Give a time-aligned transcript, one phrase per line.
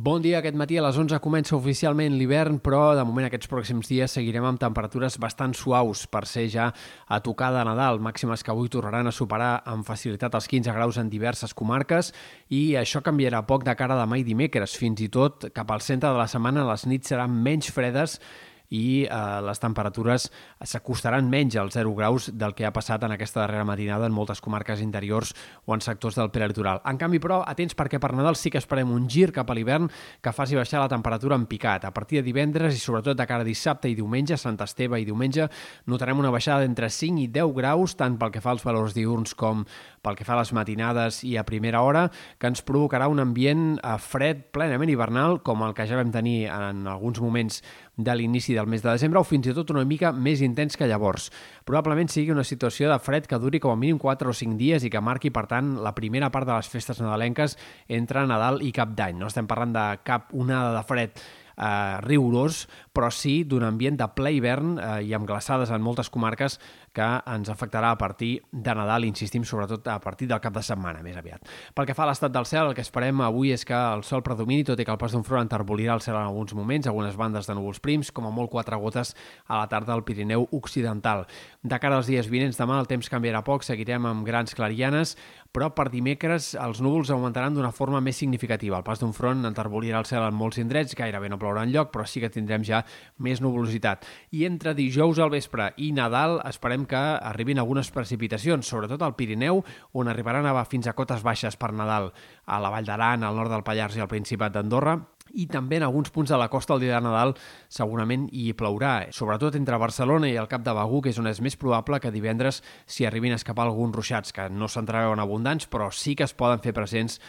[0.00, 3.90] Bon dia, aquest matí a les 11 comença oficialment l'hivern, però de moment aquests pròxims
[3.90, 6.70] dies seguirem amb temperatures bastant suaus per ser ja
[7.04, 10.96] a tocar de Nadal, màximes que avui tornaran a superar amb facilitat els 15 graus
[11.02, 12.14] en diverses comarques
[12.48, 14.78] i això canviarà poc de cara demà i dimecres.
[14.80, 18.22] Fins i tot cap al centre de la setmana les nits seran menys fredes
[18.70, 20.28] i eh, les temperatures
[20.62, 24.40] s'acostaran menys als 0 graus del que ha passat en aquesta darrera matinada en moltes
[24.40, 25.34] comarques interiors
[25.66, 26.80] o en sectors del prelitoral.
[26.86, 29.90] En canvi, però, atents perquè per Nadal sí que esperem un gir cap a l'hivern
[30.22, 31.84] que faci baixar la temperatura en picat.
[31.84, 35.06] A partir de divendres i sobretot de cara a dissabte i diumenge, Sant Esteve i
[35.08, 35.48] diumenge,
[35.90, 39.34] notarem una baixada d'entre 5 i 10 graus, tant pel que fa als valors diurns
[39.34, 39.64] com
[40.00, 42.06] pel que fa a les matinades i a primera hora,
[42.38, 46.46] que ens provocarà un ambient eh, fred plenament hivernal, com el que ja vam tenir
[46.52, 47.60] en alguns moments
[48.00, 50.88] de l'inici del mes de desembre o fins i tot una mica més intens que
[50.90, 51.30] llavors.
[51.64, 54.84] Probablement sigui una situació de fred que duri com a mínim 4 o 5 dies
[54.84, 57.56] i que marqui, per tant, la primera part de les festes nadalenques
[57.88, 59.18] entre Nadal i Cap d'Any.
[59.18, 61.22] No estem parlant de cap onada de fred
[61.60, 66.10] eh, rigorós, però sí d'un ambient de ple hivern eh, i amb glaçades en moltes
[66.10, 66.58] comarques
[66.96, 71.04] que ens afectarà a partir de Nadal, insistim, sobretot a partir del cap de setmana,
[71.06, 71.46] més aviat.
[71.76, 74.24] Pel que fa a l'estat del cel, el que esperem avui és que el sol
[74.26, 77.18] predomini, tot i que el pas d'un front enterbolirà el cel en alguns moments, algunes
[77.20, 79.14] bandes de núvols prims, com a molt quatre gotes
[79.46, 81.26] a la tarda al Pirineu Occidental.
[81.62, 85.14] De cara als dies vinents, demà el temps canviarà poc, seguirem amb grans clarianes,
[85.50, 88.78] però per dimecres els núvols augmentaran d'una forma més significativa.
[88.78, 92.06] El pas d'un front enterbolirà el cel en molts indrets, gairebé no plourà lloc, però
[92.06, 92.84] sí que tindrem ja
[93.18, 94.06] més nuvolositat.
[94.30, 99.64] I entre dijous al vespre i Nadal esperem que arribin algunes precipitacions, sobretot al Pirineu,
[99.92, 102.12] on arribaran a fins a cotes baixes per Nadal,
[102.46, 104.98] a la Vall d'Aran, al nord del Pallars i al Principat d'Andorra,
[105.34, 107.34] i també en alguns punts de la costa el dia de Nadal
[107.68, 111.42] segurament hi plourà, sobretot entre Barcelona i el Cap de Begur, que és on és
[111.44, 115.90] més probable que divendres s'hi arribin a escapar alguns ruixats, que no s'entreveuen abundants, però
[115.94, 117.20] sí que es poden fer presents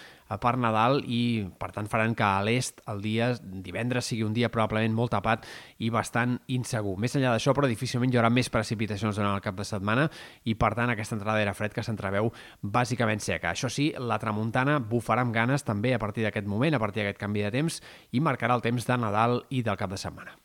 [0.42, 4.52] per Nadal i, per tant, faran que a l'est el dia divendres sigui un dia
[4.54, 5.48] probablement molt tapat
[5.80, 6.98] i bastant insegur.
[7.02, 10.08] Més enllà d'això, però, difícilment hi haurà més precipitacions durant el cap de setmana
[10.44, 13.52] i, per tant, aquesta entrada era fred que s'entreveu bàsicament seca.
[13.52, 17.22] Això sí, la tramuntana bufarà amb ganes també a partir d'aquest moment, a partir d'aquest
[17.22, 20.42] canvi de temps, i marcarà el temps de Nadal i del cap de setmana.